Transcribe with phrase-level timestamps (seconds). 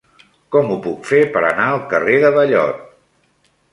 [0.55, 2.81] Com ho puc fer per anar al carrer de Ballot?